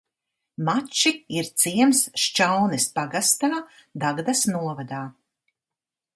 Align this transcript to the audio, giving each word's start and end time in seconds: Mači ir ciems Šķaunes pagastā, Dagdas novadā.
Mači 0.69 1.11
ir 1.39 1.49
ciems 1.63 2.01
Šķaunes 2.23 2.89
pagastā, 2.97 3.53
Dagdas 4.07 4.43
novadā. 4.57 5.05